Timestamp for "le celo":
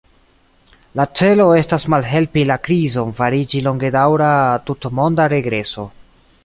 1.01-1.45